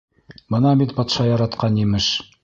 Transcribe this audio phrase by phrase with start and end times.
[0.53, 2.09] —Бына бит батша яратҡан емеш!